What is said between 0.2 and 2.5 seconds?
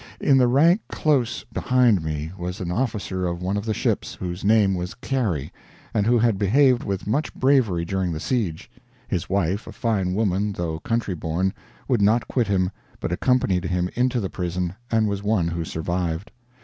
the rank close behind me